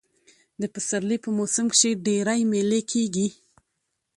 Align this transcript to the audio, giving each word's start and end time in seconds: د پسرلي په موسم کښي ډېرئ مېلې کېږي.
د 0.61 0.63
پسرلي 0.73 1.17
په 1.23 1.29
موسم 1.37 1.65
کښي 1.73 1.91
ډېرئ 2.05 2.41
مېلې 2.51 2.81
کېږي. 2.91 3.27